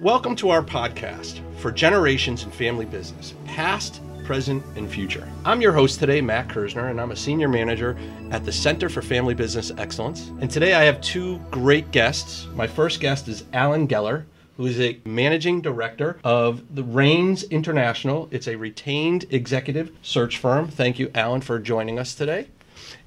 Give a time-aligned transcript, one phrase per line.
[0.00, 5.28] Welcome to our podcast for generations in family business, past, present, and future.
[5.44, 7.96] I'm your host today, Matt Kersner, and I'm a senior manager
[8.32, 10.32] at the Center for Family Business Excellence.
[10.40, 12.48] And today I have two great guests.
[12.56, 14.24] My first guest is Alan Geller,
[14.56, 18.28] who is a managing director of the Raines International.
[18.32, 20.66] It's a retained executive search firm.
[20.66, 22.48] Thank you, Alan, for joining us today.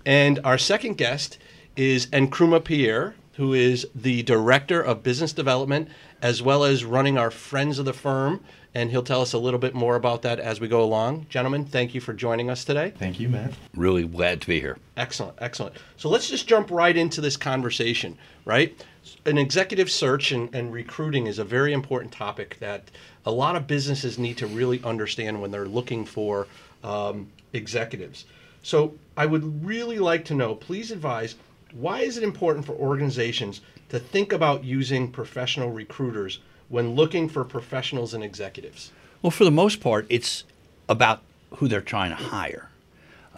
[0.06, 1.38] And our second guest
[1.76, 5.88] is Nkrumah Pierre, who is the director of business development
[6.24, 8.44] as well as running our Friends of the Firm.
[8.74, 11.28] And he'll tell us a little bit more about that as we go along.
[11.30, 12.94] Gentlemen, thank you for joining us today.
[12.98, 13.54] Thank you, Matt.
[13.76, 14.78] Really glad to be here.
[14.98, 15.76] Excellent, excellent.
[15.98, 18.84] So let's just jump right into this conversation, right?
[19.26, 22.90] An executive search and, and recruiting is a very important topic that
[23.26, 26.48] a lot of businesses need to really understand when they're looking for
[26.84, 28.26] um, executives.
[28.64, 31.36] So I would really like to know, please advise,
[31.74, 36.40] why is it important for organizations to think about using professional recruiters
[36.70, 38.92] when looking for professionals and executives?
[39.22, 40.44] Well, for the most part, it's
[40.90, 41.22] about
[41.56, 42.70] who they're trying to hire.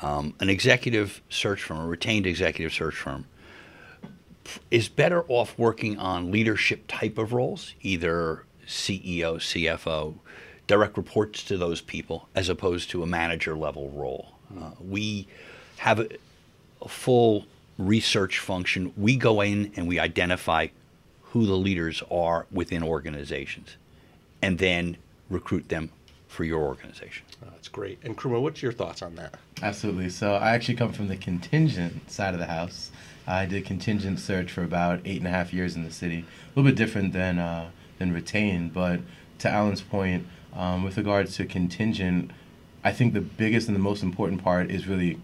[0.02, 3.26] Um, an executive search firm, a retained executive search firm,
[4.72, 10.16] is better off working on leadership type of roles, either CEO, CFO,
[10.68, 14.34] direct reports to those people, as opposed to a manager level role.
[14.58, 15.28] Uh, we
[15.78, 16.08] have a,
[16.82, 17.46] a full
[17.80, 18.94] research function.
[18.96, 20.68] We go in and we identify
[21.22, 23.78] who the leaders are within organizations
[24.42, 24.98] and then
[25.30, 25.90] recruit them
[26.28, 27.26] for your organization.
[27.44, 28.00] Oh, that's great.
[28.04, 29.36] And Nkrumah, what's your thoughts on that?
[29.64, 30.10] Absolutely.
[30.10, 32.92] So I actually come from the contingent side of the house.
[33.26, 36.20] I did contingent search for about eight and a half years in the city.
[36.20, 39.02] A little bit different than uh, than retained, but
[39.40, 42.32] to Alan's point, um, with regards to contingent,
[42.84, 45.20] I think the biggest and the most important part is really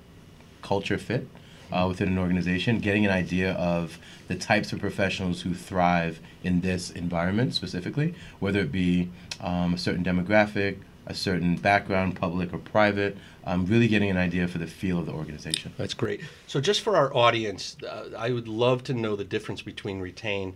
[0.61, 1.27] culture fit
[1.71, 6.61] uh, within an organization, getting an idea of the types of professionals who thrive in
[6.61, 9.09] this environment specifically, whether it be
[9.41, 10.77] um, a certain demographic,
[11.07, 15.05] a certain background, public or private, um, really getting an idea for the feel of
[15.05, 15.71] the organization.
[15.77, 16.21] That's great.
[16.47, 20.55] So, just for our audience, uh, I would love to know the difference between retain,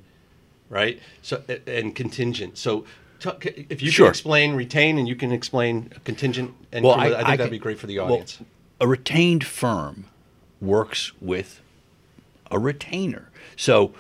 [0.70, 1.00] right?
[1.22, 2.58] So, and contingent.
[2.58, 2.86] So,
[3.20, 4.08] t- if you Sure.
[4.08, 7.40] can explain retain and you can explain contingent, and Well, I- I, think I that'd
[7.42, 8.40] can- be great for the well, audience.
[8.82, 10.06] a retained firm
[10.62, 11.62] works with
[12.52, 13.30] a retainer.
[13.56, 13.94] So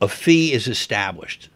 [0.00, 1.48] a fee is established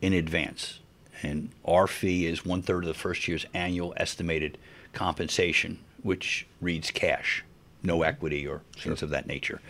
[0.00, 0.78] in advance,
[1.22, 4.58] and our fee is one third of the first year's annual estimated
[4.92, 7.44] compensation, which reads cash,
[7.82, 9.60] no equity or things of that nature.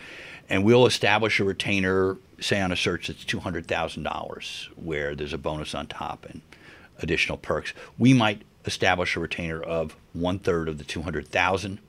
[0.49, 5.15] And we'll establish a retainer, say on a search that's two hundred thousand dollars, where
[5.15, 6.41] there's a bonus on top and
[6.99, 7.73] additional perks.
[7.97, 11.79] We might establish a retainer of one third of the two hundred thousand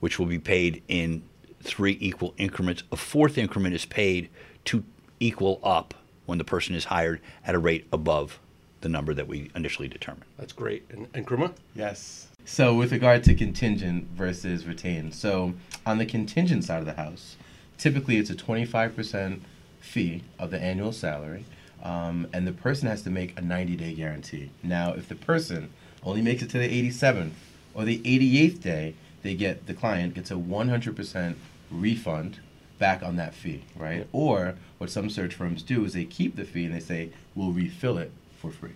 [0.00, 1.22] which will be paid in
[1.62, 2.82] three equal increments.
[2.90, 4.28] A fourth increment is paid
[4.66, 4.84] to
[5.18, 5.94] equal up
[6.26, 8.38] when the person is hired at a rate above
[8.80, 10.24] the number that we initially determined.
[10.38, 10.84] That's great.
[10.90, 11.52] And, and Nkrumah?
[11.74, 12.28] Yes.
[12.44, 15.54] So with regard to contingent versus retained, so
[15.84, 17.36] on the contingent side of the house,
[17.78, 19.40] typically it's a 25%
[19.80, 21.44] fee of the annual salary,
[21.82, 24.50] um, and the person has to make a 90-day guarantee.
[24.62, 25.70] Now, if the person
[26.02, 27.32] only makes it to the 87th
[27.74, 31.34] or the 88th day, they get the client gets a 100%
[31.70, 32.40] refund
[32.78, 34.06] back on that fee, right?
[34.12, 37.52] Or what some search firms do is they keep the fee and they say we'll
[37.52, 38.10] refill it
[38.40, 38.72] for free.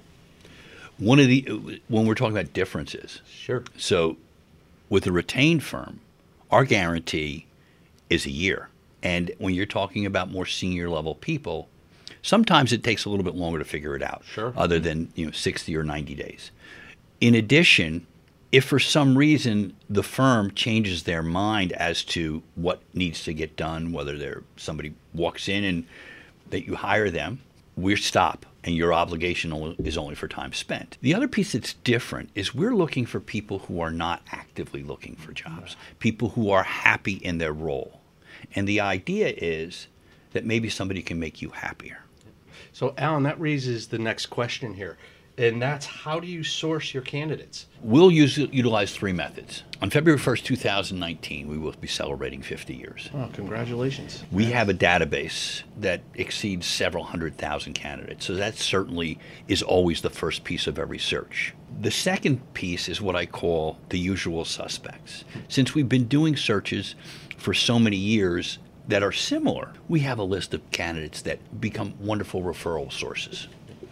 [0.98, 3.64] One of the when we're talking about differences, Sure.
[3.76, 4.16] so
[4.88, 6.00] with a retained firm,
[6.50, 7.46] our guarantee
[8.10, 8.68] is a year.
[9.02, 11.68] And when you're talking about more senior level people,
[12.22, 14.22] sometimes it takes a little bit longer to figure it out.
[14.24, 14.52] Sure.
[14.56, 16.50] Other than, you know, 60 or 90 days.
[17.20, 18.06] In addition,
[18.54, 23.56] if for some reason the firm changes their mind as to what needs to get
[23.56, 25.84] done, whether there somebody walks in and
[26.50, 27.40] that you hire them,
[27.76, 30.96] we stop and your obligation is only for time spent.
[31.02, 35.16] The other piece that's different is we're looking for people who are not actively looking
[35.16, 38.02] for jobs, people who are happy in their role.
[38.54, 39.88] And the idea is
[40.30, 42.04] that maybe somebody can make you happier.
[42.72, 44.96] So, Alan, that raises the next question here.
[45.36, 47.66] And that's how do you source your candidates?
[47.82, 49.64] We'll use, utilize three methods.
[49.82, 53.10] On February 1st, 2019, we will be celebrating 50 years.
[53.12, 54.22] Oh, congratulations.
[54.30, 58.24] We have a database that exceeds several hundred thousand candidates.
[58.24, 61.52] So that certainly is always the first piece of every search.
[61.80, 65.24] The second piece is what I call the usual suspects.
[65.48, 66.94] Since we've been doing searches
[67.36, 71.94] for so many years that are similar, we have a list of candidates that become
[71.98, 73.48] wonderful referral sources.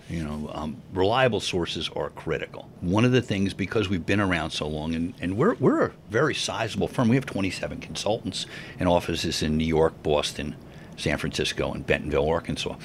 [0.08, 2.68] You know, um, reliable sources are critical.
[2.80, 5.92] One of the things, because we've been around so long, and, and we're, we're a
[6.10, 8.46] very sizable firm, we have 27 consultants
[8.78, 10.54] and offices in New York, Boston,
[10.96, 12.76] San Francisco, and Bentonville, Arkansas.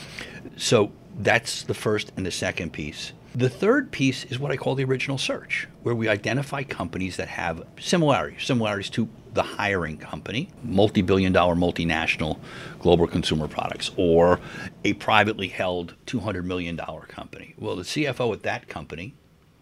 [0.55, 3.13] So that's the first and the second piece.
[3.35, 7.27] The third piece is what I call the original search, where we identify companies that
[7.27, 12.39] have similarities, similarities to the hiring company, multi billion dollar multinational
[12.80, 14.39] global consumer products, or
[14.84, 16.75] a privately held $200 million
[17.07, 17.54] company.
[17.57, 19.13] Well, the CFO at that company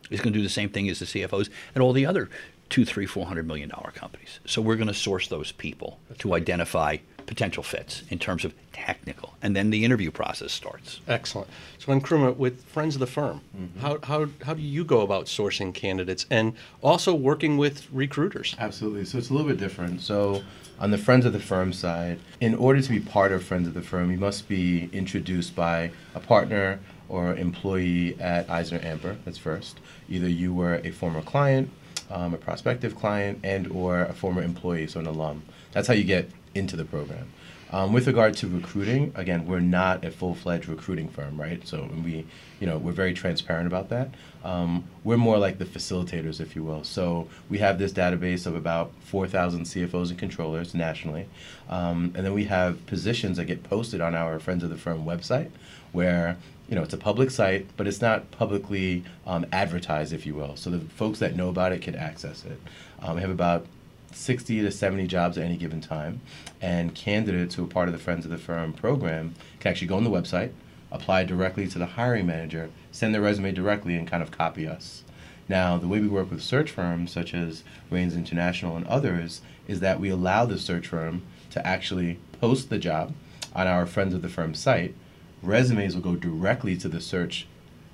[0.10, 2.30] is going to do the same thing as the CFOs at all the other
[2.70, 4.40] two, three, four hundred million dollar companies.
[4.46, 6.42] So we're going to source those people That's to great.
[6.42, 11.00] identify potential fits in terms of technical, and then the interview process starts.
[11.08, 11.48] Excellent.
[11.80, 13.80] So, Nkrumah, with friends of the firm, mm-hmm.
[13.80, 18.56] how, how, how do you go about sourcing candidates and also working with recruiters?
[18.60, 19.06] Absolutely.
[19.06, 20.02] So it's a little bit different.
[20.02, 20.44] So
[20.80, 23.74] on the friends of the firm side, in order to be part of friends of
[23.74, 29.18] the firm, you must be introduced by a partner or employee at Eisner Amper.
[29.26, 29.80] That's first.
[30.10, 31.70] Either you were a former client,
[32.10, 35.44] um, a prospective client, and or a former employee, so an alum.
[35.72, 37.28] That's how you get into the program.
[37.72, 41.66] Um, with regard to recruiting, again, we're not a full-fledged recruiting firm, right?
[41.68, 42.26] So we,
[42.60, 44.12] you know, we're very transparent about that.
[44.46, 46.84] Um, we're more like the facilitators, if you will.
[46.84, 51.28] So we have this database of about 4,000 CFOs and controllers nationally,
[51.68, 55.04] um, and then we have positions that get posted on our Friends of the Firm
[55.04, 55.50] website,
[55.92, 56.38] where
[56.70, 60.56] you know it's a public site, but it's not publicly um, advertised, if you will.
[60.56, 62.62] So the folks that know about it can access it.
[63.02, 63.66] Um, we have about
[64.12, 66.22] 60 to 70 jobs at any given time.
[66.62, 69.98] And candidates who are part of the Friends of the Firm program can actually go
[69.98, 70.52] on the website,
[70.92, 75.04] apply directly to the hiring manager, send their resume directly, and kind of copy us.
[75.48, 79.80] Now, the way we work with search firms such as Raines International and others is
[79.80, 81.22] that we allow the search firm
[81.52, 83.14] to actually post the job
[83.54, 84.96] on our Friends of the Firm site.
[85.44, 87.48] Resumes will go directly to the search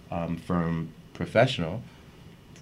[0.10, 1.84] um, firm professional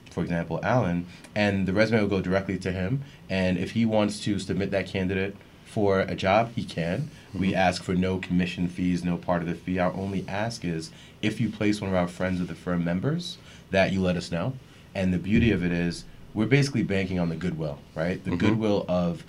[0.09, 3.03] for example, Alan, and the resume will go directly to him.
[3.29, 5.35] And if he wants to submit that candidate
[5.65, 7.09] for a job, he can.
[7.29, 7.39] Mm-hmm.
[7.39, 9.79] We ask for no commission fees, no part of the fee.
[9.79, 10.91] Our only ask is
[11.21, 13.37] if you place one of our friends of the firm members,
[13.71, 14.53] that you let us know.
[14.95, 18.23] And the beauty of it is, we're basically banking on the goodwill, right?
[18.23, 18.39] The mm-hmm.
[18.39, 19.23] goodwill of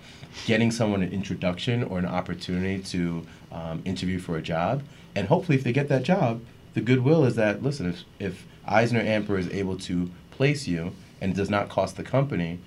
[0.46, 4.82] getting someone an introduction or an opportunity to um, interview for a job.
[5.14, 6.40] And hopefully, if they get that job,
[6.74, 10.10] the goodwill is that, listen, if, if Eisner Amper is able to
[10.40, 10.90] place you
[11.20, 12.58] and does not cost the company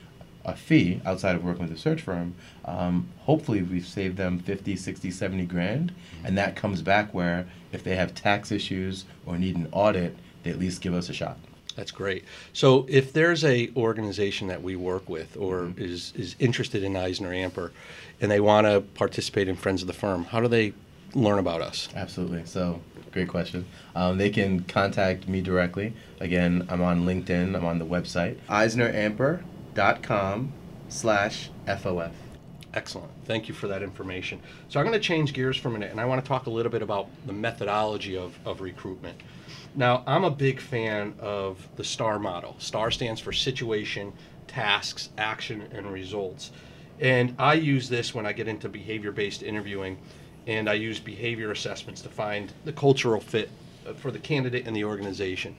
[0.45, 2.35] a fee outside of working with a search firm,
[2.65, 5.91] um, hopefully we've saved them 50, 60, 70 grand.
[5.91, 6.27] Mm-hmm.
[6.27, 10.51] And that comes back where if they have tax issues or need an audit, they
[10.51, 11.39] at least give us a shot.
[11.75, 12.25] That's great.
[12.51, 15.81] So if there's a organization that we work with or mm-hmm.
[15.81, 17.71] is, is interested in Eisner Amper
[18.21, 20.73] and they want to participate in Friends of the Firm, how do they
[21.13, 21.89] learn about us?
[21.95, 22.45] Absolutely.
[22.45, 22.81] So
[23.11, 23.65] great question.
[23.95, 25.93] Um, they can contact me directly.
[26.19, 27.55] Again, I'm on LinkedIn.
[27.55, 30.53] I'm on the website eisneramper.com
[30.89, 32.11] slash FOF.
[32.73, 33.11] Excellent.
[33.25, 34.41] Thank you for that information.
[34.67, 36.49] So I'm going to change gears for a minute, and I want to talk a
[36.49, 39.21] little bit about the methodology of, of recruitment.
[39.75, 42.55] Now, I'm a big fan of the STAR model.
[42.57, 44.11] STAR stands for situation,
[44.47, 46.51] tasks, action, and results.
[46.99, 49.97] And I use this when I get into behavior based interviewing
[50.47, 53.49] and I use behavior assessments to find the cultural fit
[53.97, 55.55] for the candidate and the organization.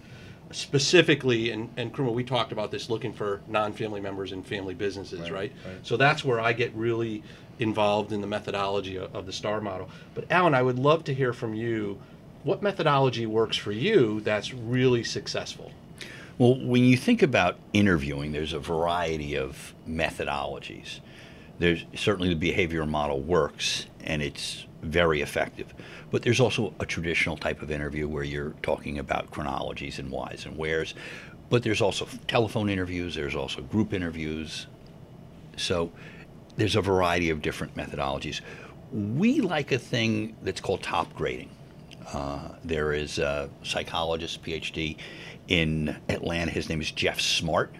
[0.50, 4.74] Specifically, and, and Nkrumah, we talked about this looking for non family members in family
[4.74, 5.52] businesses, right, right?
[5.66, 5.76] right?
[5.82, 7.22] So that's where I get really
[7.58, 9.88] involved in the methodology of, of the STAR model.
[10.14, 12.00] But Alan, I would love to hear from you
[12.44, 15.72] what methodology works for you that's really successful?
[16.38, 21.00] Well, when you think about interviewing, there's a variety of methodologies.
[21.58, 25.74] There's certainly the behavioral model works, and it's very effective.
[26.10, 30.44] But there's also a traditional type of interview where you're talking about chronologies and whys
[30.46, 30.94] and wheres.
[31.50, 34.66] But there's also telephone interviews, there's also group interviews.
[35.56, 35.92] So
[36.56, 38.40] there's a variety of different methodologies.
[38.92, 41.50] We like a thing that's called top grading.
[42.12, 44.96] Uh, there is a psychologist, PhD,
[45.48, 46.50] in Atlanta.
[46.50, 47.74] His name is Geoff Smart,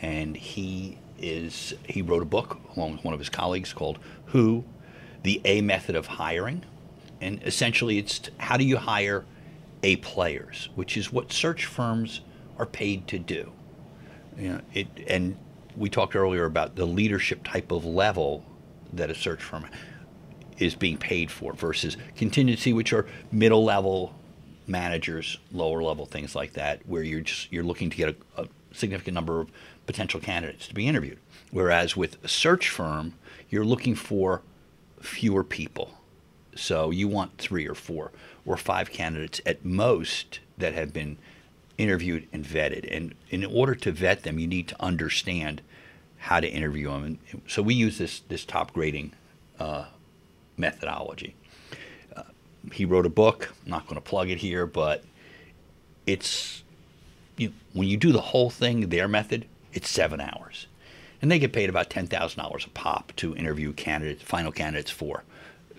[0.00, 4.64] and he is he wrote a book along with one of his colleagues called Who
[5.22, 6.64] the A method of hiring.
[7.20, 9.24] And essentially, it's how do you hire
[9.82, 12.22] A players, which is what search firms
[12.58, 13.52] are paid to do.
[14.36, 15.36] You know, it, and
[15.76, 18.44] we talked earlier about the leadership type of level
[18.92, 19.66] that a search firm
[20.58, 24.14] is being paid for versus contingency, which are middle level
[24.66, 28.48] managers, lower level things like that, where you're just you're looking to get a, a
[28.72, 29.50] significant number of
[29.86, 31.18] potential candidates to be interviewed.
[31.50, 33.14] Whereas with a search firm,
[33.48, 34.42] you're looking for
[35.00, 35.94] fewer people.
[36.54, 38.12] So you want three or four
[38.44, 41.18] or five candidates at most that have been
[41.78, 42.86] interviewed and vetted.
[42.94, 45.62] And in order to vet them, you need to understand
[46.18, 47.04] how to interview them.
[47.04, 49.12] And so we use this this top grading
[49.58, 49.86] uh,
[50.56, 51.34] methodology.
[52.14, 52.24] Uh,
[52.72, 53.54] he wrote a book.
[53.64, 55.04] I'm not going to plug it here, but
[56.06, 56.62] it's
[57.36, 60.66] you, when you do the whole thing, their method, it's seven hours.
[61.22, 65.24] And they get paid about $10,000 a pop to interview candidates, final candidates for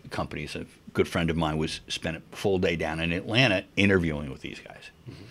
[0.09, 0.55] companies.
[0.55, 4.41] A good friend of mine was spent a full day down in Atlanta interviewing with
[4.41, 4.91] these guys.
[5.09, 5.23] Mm-hmm.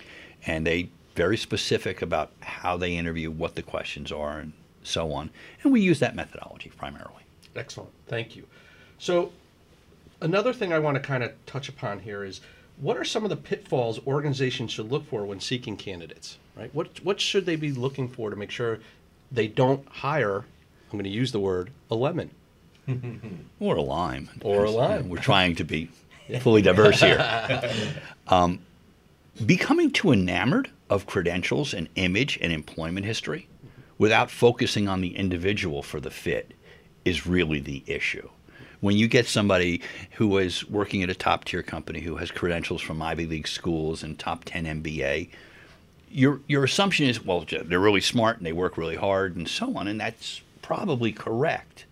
[0.47, 4.52] And they very specific about how they interview, what the questions are, and
[4.83, 5.31] so on.
[5.62, 7.25] And we use that methodology primarily.
[7.55, 7.90] Excellent.
[8.07, 8.47] Thank you.
[8.99, 9.33] So,
[10.21, 12.40] another thing I want to kind of touch upon here is
[12.79, 16.38] what are some of the pitfalls organizations should look for when seeking candidates?
[16.57, 16.75] Right?
[16.75, 18.81] What what should they be looking for to make sure
[19.30, 20.38] they don't hire?
[20.38, 22.30] I'm going to use the word a lemon
[23.60, 25.08] or a lime or a lime.
[25.08, 25.90] We're trying to be
[26.40, 27.18] fully diverse here.
[28.28, 28.60] Um,
[29.44, 33.49] becoming too enamored of credentials and image and employment history
[33.99, 36.54] without focusing on the individual for the fit
[37.04, 38.28] is really the issue.
[38.80, 39.82] When you get somebody
[40.12, 44.02] who is working at a top tier company who has credentials from Ivy League schools
[44.04, 45.28] and top 10 MBA,
[46.11, 49.76] your your assumption is well they're really smart and they work really hard and so
[49.76, 51.85] on and that's probably correct.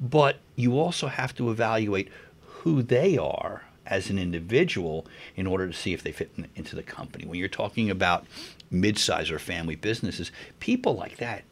[0.00, 2.08] But you also have to evaluate
[2.42, 6.76] who they are as an individual in order to see if they fit in, into
[6.76, 7.26] the company.
[7.26, 8.26] When you're talking about
[8.70, 11.44] mid-size or family businesses, people like that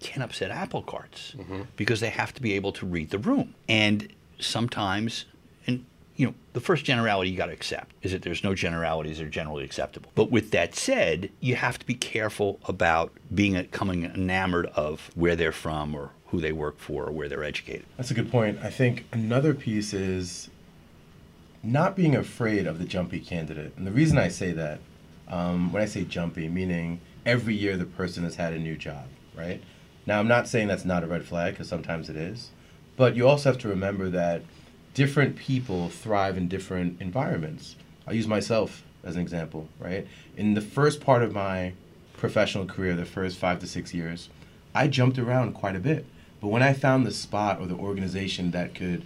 [0.00, 1.62] can upset apple carts mm-hmm.
[1.76, 3.54] because they have to be able to read the room.
[3.68, 5.24] And sometimes,
[6.20, 9.24] you know, the first generality you got to accept is that there's no generalities that
[9.24, 10.10] are generally acceptable.
[10.14, 15.34] But with that said, you have to be careful about being becoming enamored of where
[15.34, 17.86] they're from or who they work for or where they're educated.
[17.96, 18.58] That's a good point.
[18.62, 20.50] I think another piece is
[21.62, 23.72] not being afraid of the jumpy candidate.
[23.78, 24.80] And the reason I say that,
[25.26, 29.06] um, when I say jumpy, meaning every year the person has had a new job,
[29.34, 29.62] right?
[30.04, 32.50] Now, I'm not saying that's not a red flag because sometimes it is,
[32.98, 34.42] but you also have to remember that
[34.94, 37.76] different people thrive in different environments.
[38.06, 40.06] I'll use myself as an example, right?
[40.36, 41.72] In the first part of my
[42.16, 44.28] professional career, the first five to six years,
[44.74, 46.06] I jumped around quite a bit.
[46.40, 49.04] But when I found the spot or the organization that could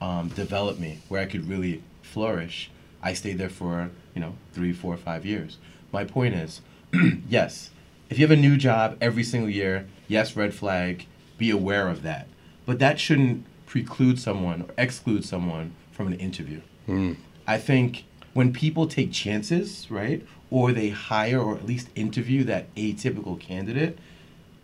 [0.00, 2.70] um, develop me, where I could really flourish,
[3.02, 5.58] I stayed there for, you know, three, four, five years.
[5.92, 6.60] My point is,
[7.28, 7.70] yes,
[8.10, 11.06] if you have a new job every single year, yes, red flag,
[11.38, 12.28] be aware of that.
[12.66, 16.60] But that shouldn't preclude someone or exclude someone from an interview.
[16.86, 17.16] Mm.
[17.44, 22.72] I think when people take chances, right, or they hire or at least interview that
[22.76, 23.98] atypical candidate,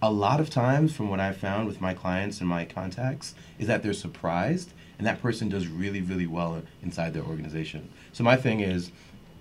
[0.00, 3.67] a lot of times from what I've found with my clients and my contacts is
[3.67, 7.90] that they're surprised and that person does really, really well inside their organization.
[8.12, 8.93] So my thing is,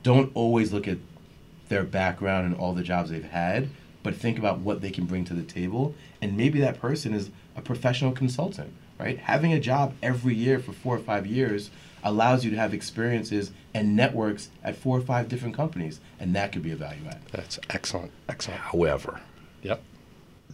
[0.01, 0.97] don't always look at
[1.67, 3.69] their background and all the jobs they've had,
[4.01, 5.93] but think about what they can bring to the table.
[6.23, 9.17] And maybe that person is a professional consultant, right?
[9.17, 11.71] Having a job every year for four or five years
[12.03, 16.51] allows you to have experiences and networks at four or five different companies, and that
[16.51, 17.21] could be a value add.
[17.31, 18.11] That's excellent.
[18.27, 18.59] Excellent.
[18.59, 19.21] However,
[19.61, 19.81] yep.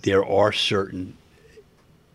[0.02, 1.18] There are certain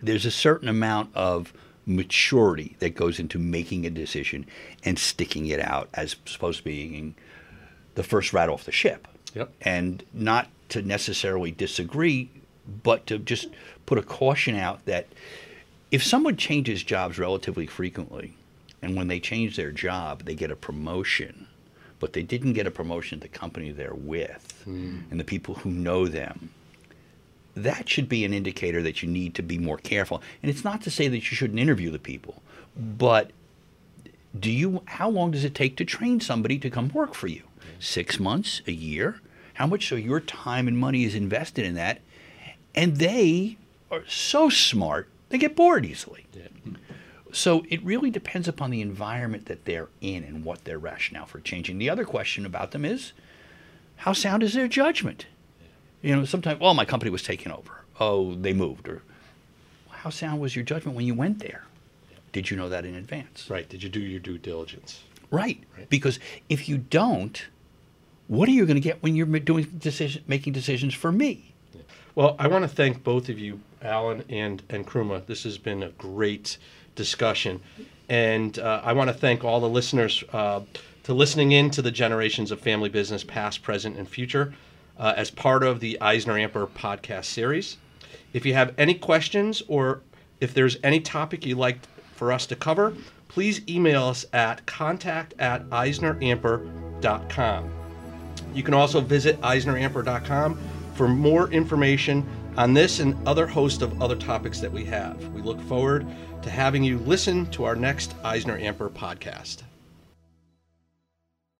[0.02, 1.52] there's a certain amount of
[1.86, 4.46] maturity that goes into making a decision
[4.84, 7.14] and sticking it out as opposed to being
[7.94, 9.08] the first rat off the ship.
[9.34, 9.52] Yep.
[9.62, 12.30] And not to necessarily disagree,
[12.82, 13.48] but to just
[13.86, 15.08] put a caution out that
[15.90, 18.36] if someone changes jobs relatively frequently,
[18.82, 21.46] and when they change their job, they get a promotion,
[21.98, 25.02] but they didn't get a promotion at the company they're with mm.
[25.10, 26.50] and the people who know them
[27.54, 30.22] that should be an indicator that you need to be more careful.
[30.42, 32.42] And it's not to say that you shouldn't interview the people,
[32.76, 33.30] but
[34.38, 37.42] do you how long does it take to train somebody to come work for you?
[37.80, 39.20] 6 months, a year?
[39.54, 42.00] How much of your time and money is invested in that?
[42.74, 43.56] And they
[43.90, 46.26] are so smart, they get bored easily.
[46.34, 46.48] Yeah.
[47.32, 51.40] So it really depends upon the environment that they're in and what their rationale for
[51.40, 51.78] changing.
[51.78, 53.12] The other question about them is
[53.96, 55.26] how sound is their judgment?
[56.02, 57.84] You know, sometimes, well, my company was taken over.
[58.00, 58.88] Oh, they moved.
[58.88, 59.02] Or
[59.90, 61.64] how sound was your judgment when you went there?
[62.32, 63.48] Did you know that in advance?
[63.50, 63.68] Right.
[63.68, 65.02] Did you do your due diligence?
[65.30, 65.62] Right.
[65.76, 65.88] right.
[65.88, 66.18] Because
[66.48, 67.46] if you don't,
[68.28, 71.52] what are you going to get when you're doing decision, making decisions for me?
[72.14, 75.26] Well, I want to thank both of you, Alan and and Nkrumah.
[75.26, 76.58] This has been a great
[76.94, 77.60] discussion,
[78.08, 80.60] and uh, I want to thank all the listeners uh,
[81.04, 84.52] to listening in to the generations of family business, past, present, and future
[84.98, 87.78] uh, as part of the Eisner Amper podcast series.
[88.32, 90.02] If you have any questions or
[90.40, 91.80] if there's any topic you'd like
[92.14, 92.94] for us to cover,
[93.28, 97.70] please email us at contact at eisneramper.com.
[98.54, 100.58] You can also visit eisneramper.com
[100.94, 102.26] for more information
[102.60, 105.16] on this and other host of other topics that we have.
[105.28, 106.06] We look forward
[106.42, 109.62] to having you listen to our next Eisner Amper podcast.